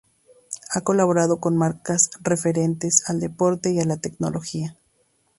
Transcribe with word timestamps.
Ha 0.71 0.81
colaborado 0.81 1.39
con 1.39 1.55
marcas 1.55 2.09
referentes 2.23 3.07
al 3.07 3.19
deporte 3.19 3.71
y 3.71 3.79
a 3.81 3.85
la 3.85 3.97
tecnología. 3.97 4.75